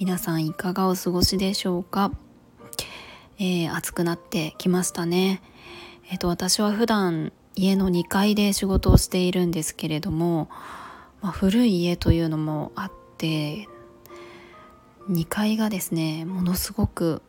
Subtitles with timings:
[0.00, 2.10] 皆さんいかがお過ごしでしょうか、
[3.38, 5.40] えー、暑くなってきましたね
[6.10, 10.48] えっ、ー、と私は普段家の2階で仕事をしているんですけれども、
[11.22, 13.68] まあ、古い家というのもあって
[15.08, 17.22] 2階がですねものすごく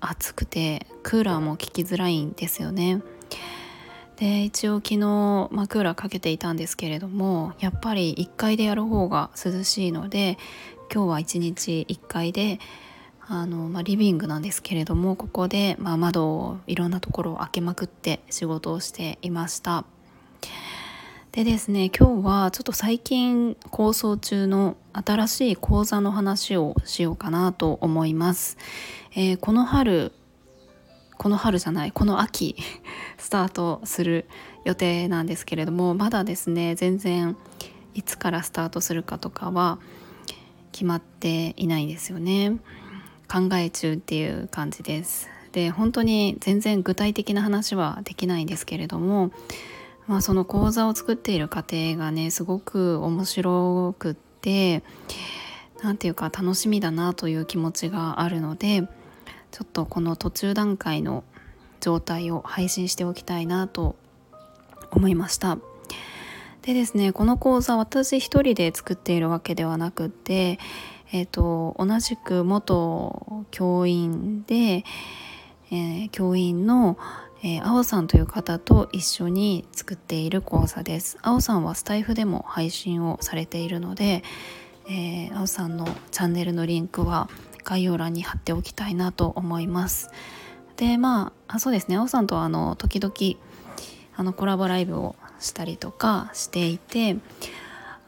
[0.00, 3.02] 暑くてクーラーも効きづらいんですよね。
[4.16, 4.98] で一応昨日、
[5.50, 10.38] まあ、クーラーかけていたんですけれどもやっぱり1階でやる方が涼しいので
[10.92, 12.60] 今日は1日1階で
[13.26, 19.84] あの、まあ、リビングなんですけれどもここで、まあ、窓をいろんなところを開けまくって仕事をしていました。
[21.32, 28.56] でですね今日はちょっと最近構想中の新しい講座の話をしようかなと思います、
[29.16, 30.12] えー、この春
[31.24, 32.54] この春じゃないこの秋
[33.16, 34.26] スタートする
[34.64, 37.34] 予定なんですけれどもまだですね全然
[37.94, 39.78] いつからスタートするかとかは
[40.70, 42.58] 決まっていないんですよね。
[43.26, 45.30] 考え中っていう感じです。
[45.52, 49.32] で本当に全然具体的な話はできないんですけれども
[50.06, 54.82] まあ、その講座を作っている過程がねすごく面白くって
[55.82, 58.86] 何て言うか楽しみだなという気持ちがあるので
[59.54, 61.22] ちょっとこの途中段階の
[61.78, 63.94] 状態を配信しておきたいなと
[64.90, 65.58] 思いました。
[66.62, 70.58] でですねこの講座私一人で作っているわけではなくて
[71.12, 74.84] えーと、同じく元教員で、
[75.70, 76.98] えー、教員の
[77.46, 81.18] えー、青さんという方と一緒に作っている講座です。
[81.20, 84.22] 青さんはスタイフでも配信をされているので、
[84.88, 87.28] えー、青さんのチャンネルのリンクは
[87.64, 90.10] 概要欄に貼っておきたいなと思います。
[90.76, 91.96] でまあそうですね。
[91.96, 93.14] 青さんとはあの時々
[94.16, 97.16] あのコラボライブをしたりとかしていて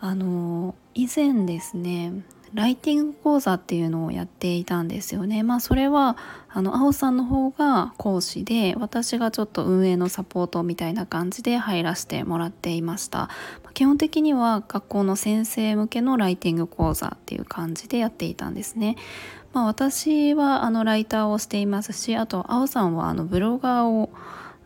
[0.01, 2.13] あの以前ですね
[2.57, 5.43] ライティング講座っていうのをやっていたんですよね。
[5.43, 6.17] まあそれは
[6.49, 13.29] あの青さんの方が講師で私がちょっと運営のサポートみたいな感じで入らせてもらっていました。
[13.75, 18.97] 基本的には学校の先生向けのライティング講座っていう感じでやっていたんですね。
[19.53, 24.11] まあ、私はあのライターをしていますしあと青さんはあのブロガーを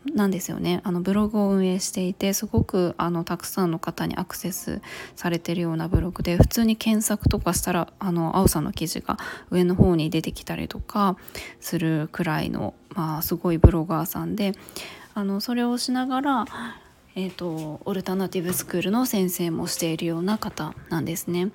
[0.05, 4.81] なんですよねあのブログを運営していてすごくあのたくさんの方にアクセス
[5.15, 9.19] されてるようなブログで普通に検索とかしたらあの青さんの記事が
[9.50, 11.16] 上の方に出てきたりとか
[11.61, 14.53] するくらいの、まあ、すごいブロガーさんで
[15.15, 16.44] あのそれをしながら、
[17.15, 21.50] えーと、オルタナティブスクールの先生もしているような方なんですね。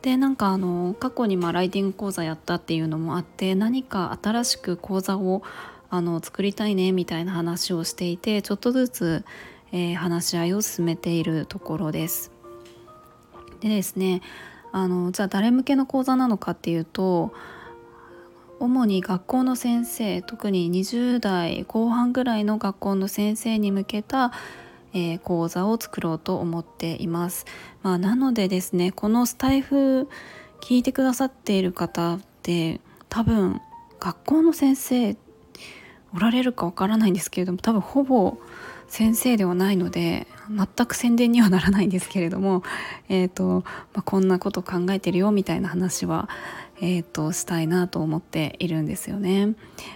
[0.00, 5.42] でなんかあの過去にまあライティング講座やったっていうのもあって何か新しく講座を
[5.94, 9.24] あの作りたいねみたいな話をしていてちょっとずつ、
[9.72, 12.32] えー、話し合いを進めているところです。
[13.60, 14.22] でですね
[14.72, 17.34] あのじゃあ誰向けの講座なのかっていうと
[18.58, 24.32] 主に学校の先生特に20代後半ぐらいの学校の先生に向けた、
[24.94, 27.44] えー、講座を作ろうと思っています。
[27.82, 30.08] まあ、なのでですねこのスタイフ
[30.62, 32.80] 聞いてくださっている方って
[33.10, 33.60] 多分
[34.00, 35.16] 学校の先生
[36.14, 38.38] おられるかわからないんですけれども多分ほぼ
[38.92, 42.62] 先生ではないので全く宣伝にはならないんですけれども、
[43.08, 43.64] えーと
[43.94, 46.28] まあ、こんなこと考えてるよみたいな話は、
[46.78, 49.54] えーと、したいなと思っているんですよね。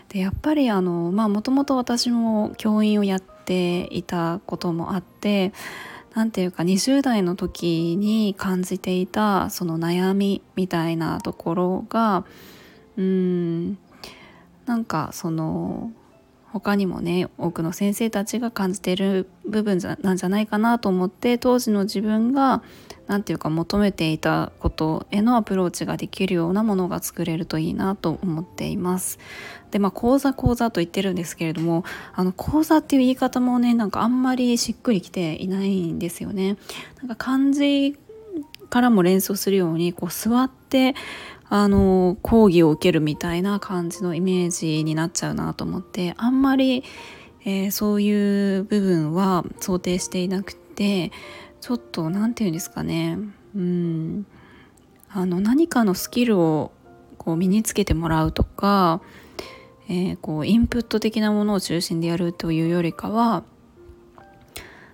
[0.08, 5.52] でやっぱりあのまあもともと私も教員をやっていたこともあって
[6.14, 12.24] 何ていうか20代の時に感じていたその悩みみたいなところが
[12.96, 13.78] うん
[14.64, 15.92] なんかその
[16.56, 22.62] 他にもね多くの先生たちが感じている部分なんじゃないかなと思って当時の自分が
[23.06, 29.18] 何て言うか求めていたことへのアプローチができるようなものが作れるといいなと思っています。
[29.70, 36.56] でまあ講座講座と言ってるんですけれどもあの講座っていう言い方もねなんかあんまりしっくりきていないんですよね。
[36.98, 37.98] なんか漢字
[38.70, 40.94] からも連想するようにこう座って
[41.48, 46.82] あの講義を受けるみたいな感じのイメージになっちゃうなと思ってあんまり、
[47.44, 51.12] えー、そういう部分は想定していなくて
[51.60, 53.18] ちょっと何て言うんですかね。
[53.54, 54.26] うん。
[55.08, 56.72] あの何かのスキルを
[57.16, 59.00] こう身につけてもらうとか、
[59.88, 63.44] えー、こうインプット的なものを中心でやるというよりかは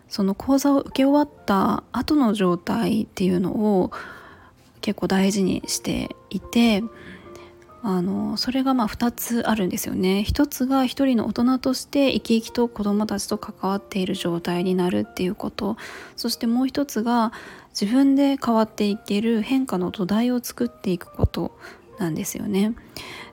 [0.08, 3.90] その講座を受け終わった後の状態っていうのを
[4.80, 6.82] 結構大事にしていて
[7.84, 15.76] あのそれがまあ2つあるんですよね一つが一人の大人として生き生きと子どもたちと関わっている状態になるっていうこと
[16.16, 17.32] そしてもう一つが
[17.70, 21.58] 自分で変わっていける変化の土台を作っていくこと
[21.98, 22.74] なんですよね。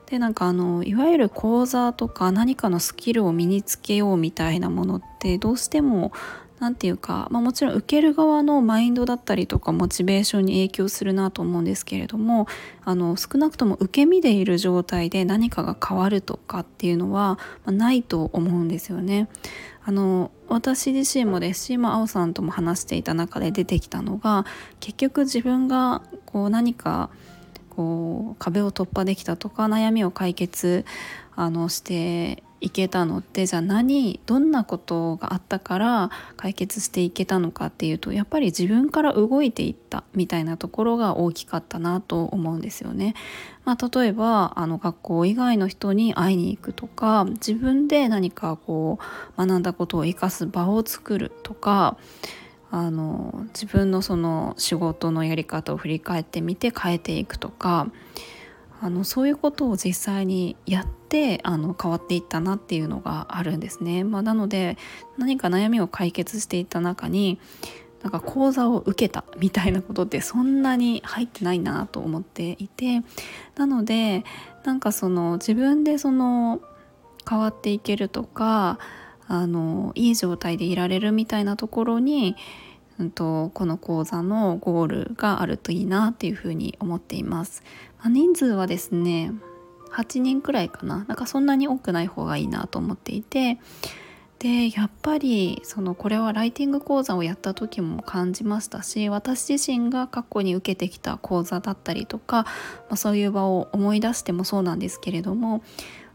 [0.06, 6.10] でなんかあのいわゆる講座とか何かのスキルを身につけようみたいなものってどうしても
[6.60, 12.46] 何て言うか、まあ、もちろん受ける側のマインドだったりとかモチベーションに影響するなと思うんですけれども
[12.84, 19.28] あの少なくとも受け身でいる状態で何かが変わるとかっていうのは、まあ、ないと思うんですよね。
[19.82, 24.44] あの私自身もですし、まあ、青さんとも話していた中で出てきたのが
[24.78, 27.08] 結局自分がこう何か
[27.70, 30.84] こう壁を突破できたとか悩みを解決
[31.34, 43.14] あのしていけたのってじゃあ何どんなことがあったから解決していけたのかっていうとやっぱり自分から動いていったみたいなところが大きかったなと思うんですよね。
[43.64, 48.98] まあ、例えばあの学校以外の人に会いに行くとか自分で何かこ
[49.36, 51.96] う学んだことを生かす場を作るとか
[52.70, 57.88] あの自分のその仕事のやり方を振り返ってみて変えていくとか
[58.82, 64.04] あのそういうことを実際にやってあの変わっていったなっていうのがあるんですね。
[64.04, 64.78] まあ、なので
[65.18, 67.38] 何か悩みを解決していった中に
[68.02, 73.02] なんか講座を受けたみたいなことってそんなに入ってないなと思っていて
[73.56, 74.24] なので
[74.64, 76.62] なんかその自分でその
[77.28, 78.78] 変わっていけるとか
[79.28, 82.34] あのいい状態でいられるみたいなところに、
[83.00, 87.62] うんと、この講座のゴールがあるといいなっていうふうに思っています。
[87.98, 89.32] まあ、人数はですね
[89.92, 93.58] 8人くらいかななんかそんなに多くない方がいいなと思っていて
[94.38, 102.50] でやっぱりそのこれはライティング講座をやった時も感じましたし私自身が過去に受けてきた講座だったりとか、ま
[102.90, 105.62] あ、そういう場を思い出してもそうなんですけれども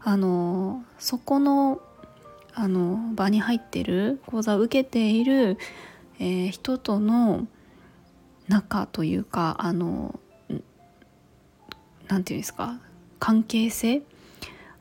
[0.00, 1.80] あのそこの
[2.58, 5.58] あの場に入ってる講座を受けている、
[6.18, 7.46] えー、人との
[8.48, 10.18] 仲というかあの
[10.48, 10.58] 何て
[12.08, 12.78] 言うんですか？
[13.18, 14.02] 関係性？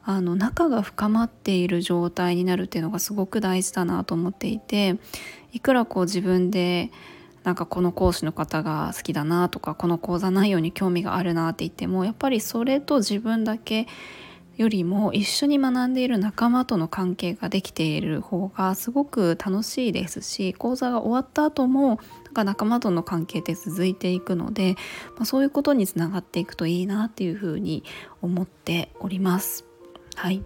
[0.03, 4.97] あの仲が深まっている状態になるっていうのがすごく大事だなと思っていて
[5.51, 6.91] いくらこう自分で
[7.43, 13.87] なんかこの講師の方が好きだなとかこの講座内容に興味があるなって言ってもやっぱりそれと自分だけ
[14.57, 24.75] よりも一緒に学んでいる仲間との関係ができている方がすごく楽しいですし講座が終わった後もなんか仲間との関係って続いていくので、
[25.17, 27.83] まあ、そういうことにつながっていくといいなっていうふうに
[28.21, 29.65] 思っております。
[30.15, 30.43] はい。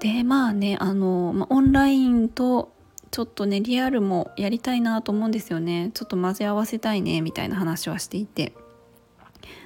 [0.00, 2.72] でまあねあの、まあ、オンラインと
[3.10, 5.90] ちょっとねリアルもやりたいなと思うんですよね。
[5.94, 8.52] ちょっと混ぜ合わせたいねみたいな話はしていて。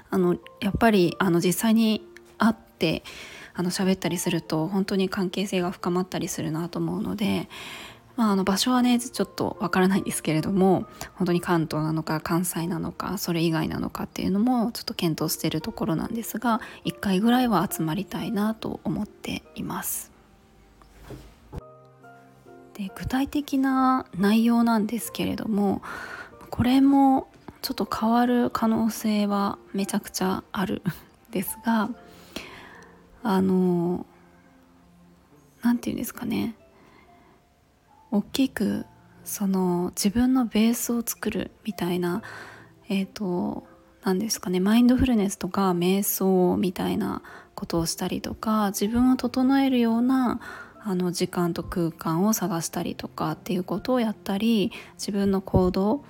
[0.08, 2.05] あのやっぱりあの実際に
[2.76, 3.02] って
[3.54, 7.48] あの喋ったりすると本当に関係性が深まったりするなと思うので、
[8.16, 10.84] まあ、あの場所はねちょっとわからないんですけれども
[11.14, 20.12] 本当に関東なのか関西なのかそれ以外なのかっていうのもちょっと検討しているところなんですが1回ぐらいは集まりたいなと思っています。
[22.74, 25.80] で具体的な内容なんですけれども
[26.50, 27.26] これも
[27.62, 30.82] ちょっと変わる可能性はめちゃくちゃある
[31.30, 31.88] ですが
[33.22, 34.06] あの
[35.62, 36.56] 何て言うんですかね。
[38.10, 38.86] 大きく
[39.24, 42.22] その自分のベースを作るみたいな
[42.88, 43.66] えっ、ー、と
[44.04, 44.60] 何ですかね。
[44.60, 47.22] マインドフルネスとか瞑想みたいな
[47.54, 50.40] ことをしたりとか自分を整えるような
[50.84, 56.04] あの時間と空間を探したりとかっていうことをやったり自分の行動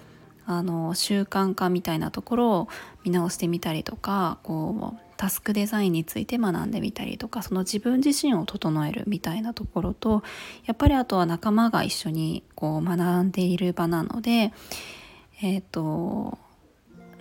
[0.47, 2.69] あの習慣化みたいなところを
[3.05, 10.23] 見直してみたりとかこうタスクデザインについて学んでみたりとかその自分自身を整えるみたいなところと
[10.67, 14.53] やっぱりあとは仲間が一緒にこう学んでいる場なので
[15.43, 16.39] えっ、ー、と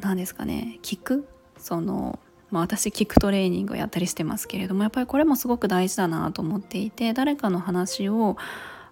[0.02, 1.28] 何ですかね聞く？
[1.58, 2.20] その、
[2.52, 8.38] まあ、私聞くトレーニングをやったりしてますけれどもやっぱりこれもすごく大事だなと思っていて誰かの話を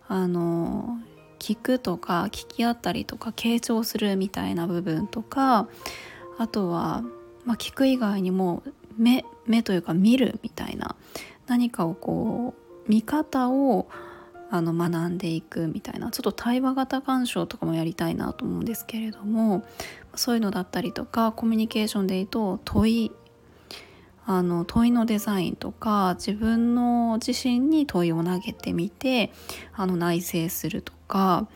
[0.08, 0.98] あの
[1.44, 5.68] 聞くとか聞き合ったりとか傾聴するみたいな部分とか
[6.38, 7.04] あとは、
[7.44, 8.64] まあ、聞く以外にも
[8.98, 10.96] 目目というか見るみたいな
[11.46, 12.54] 何かをこ
[12.88, 13.90] う見方を
[14.52, 19.66] あの学んでいくみたいなちょっと対話型鑑賞とかもやりたいなと思うんですけれども
[20.16, 23.12] そういうのだったりとかコミュニケーションで言うと問い
[24.26, 29.32] あの問いのデザインとか自分の自身に問いを投げてみて
[29.74, 31.48] あの内省するとか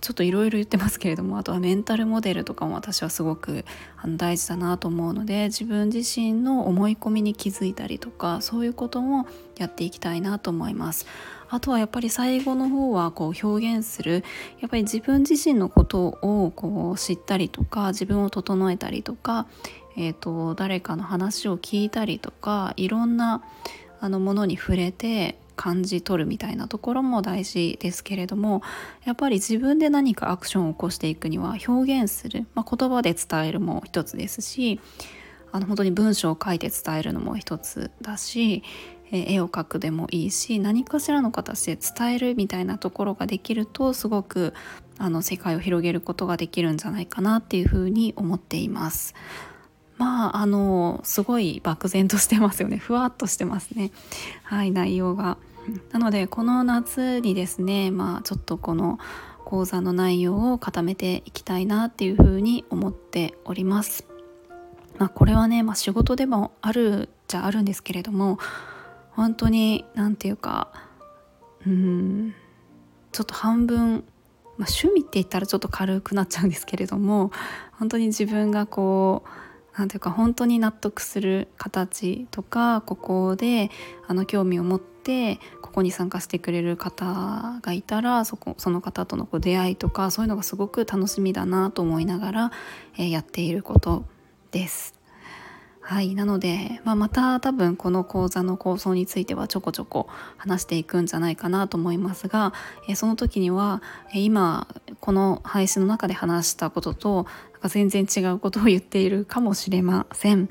[0.00, 3.64] ちょっといろいろ言ってますけれどもあとはメンタルモデルとかも私はすごく
[3.98, 9.26] あの大事だなと思うので自分自身の思い込みに気づいたりとかそういうことも
[9.58, 11.06] やっていきたいなと思います。
[11.52, 14.22] あとはやっぱり最後の方はこう表現する
[14.60, 19.48] やっぱり自分自身のことをこう知ったりとか自分を整えたりとか、
[19.96, 23.42] えーと、誰かの話を聞いたりとかいろんな
[24.00, 28.62] あのものに触れて感じ取るみたいなところも大事ですけれども
[29.04, 34.80] やっぱり自分で何かアクションを起こしていくには表現する、まあ、言葉で伝えるも一つですし
[35.52, 38.62] あの本当に文章を書いて伝えるのも一つだし
[39.12, 44.54] 絵を描くでもいいし何かしらの形で伝えるみたいなところができるとすごく
[44.98, 49.14] あの世界を広げることができるんじゃないかなっていうふうに思っています。
[50.00, 53.92] まああのすごい漠然としてますよね ふわっとしてますね
[54.42, 55.36] はい内容が。
[55.92, 58.98] なのでこの夏にですねまあちょっとこの
[59.44, 64.06] 講座の内容を固めていきたいなっていうふうに思っております。
[64.98, 68.38] まあ、これはね、まあ、仕事でもあるじゃあるんですけれども
[69.12, 70.68] 本当に何て言うか
[71.66, 72.34] うん
[73.12, 74.04] ちょっと半分、
[74.58, 77.30] まあ、趣味って言ったらちょっと軽くなっちゃうんですけれども
[77.78, 83.70] 本当に自分がこう何ていうか本当に納得する形とかここで
[84.06, 92.52] あの興味を持ってここに参加してくれる方がいたらそこその方とのこう出会いとかそういうのがすごく楽しみだなと思いながら、
[92.98, 94.04] えー、やっていること
[94.50, 95.00] です。
[95.90, 102.52] はいなので、まあ、また多分この講座の構想についてはちょこちょこ話していくんじゃないかなと思いますが、
[102.86, 103.82] えその時には、
[104.14, 104.68] え今
[105.00, 107.26] この配信の中で話したことと
[107.60, 110.48] か全然違うことを言っているかもしれません。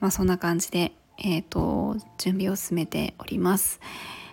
[0.00, 3.80] まあ、そんな感じで、えーと、と準備を進めております。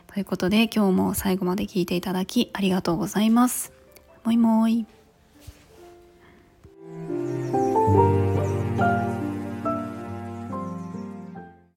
[0.07, 3.72] ということで今日も最後まで聞いていただきありがとうございます。
[4.24, 4.86] もいもい。